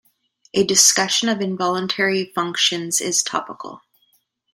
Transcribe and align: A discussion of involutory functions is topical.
A 0.55 0.63
discussion 0.65 1.29
of 1.29 1.37
involutory 1.41 2.25
functions 2.33 3.01
is 3.01 3.21
topical. 3.21 3.83